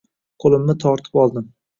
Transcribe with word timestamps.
Qo`limni 0.43 0.75
tortib 0.83 1.19
oldim 1.25 1.45